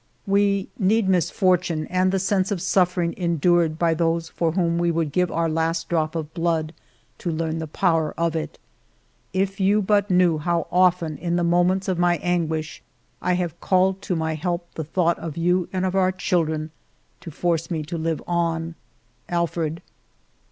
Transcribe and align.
We 0.25 0.67
need 0.79 1.07
misfortune 1.07 1.85
and 1.85 2.11
the 2.11 2.17
sense 2.17 2.49
of 2.49 2.59
suffer 2.59 3.03
ing 3.03 3.13
endured 3.17 3.77
by 3.77 3.93
those 3.93 4.29
for 4.29 4.53
whom 4.53 4.79
we 4.79 4.89
would 4.89 5.11
give 5.11 5.29
our 5.31 5.47
last 5.47 5.89
drop 5.89 6.15
of 6.15 6.33
blood, 6.33 6.73
to 7.19 7.29
learn 7.29 7.59
the 7.59 7.67
power 7.67 8.11
of 8.17 8.35
it. 8.35 8.57
If 9.31 9.59
you 9.59 9.79
but 9.79 10.09
knew 10.09 10.39
how 10.39 10.65
often 10.71 11.19
in 11.19 11.35
the 11.35 11.43
moments 11.43 11.87
of 11.87 11.99
my 11.99 12.17
anguish 12.23 12.81
I 13.21 13.33
have 13.33 13.61
called 13.61 14.01
to 14.01 14.15
my 14.15 14.33
help 14.33 14.73
the 14.73 14.83
thought 14.83 15.19
of 15.19 15.37
you 15.37 15.69
and 15.71 15.85
of 15.85 15.93
our 15.93 16.11
children, 16.11 16.71
to 17.19 17.29
force 17.29 17.69
me 17.69 17.83
to 17.83 17.95
live 17.99 18.23
on! 18.25 18.73
Alfred." 19.29 19.83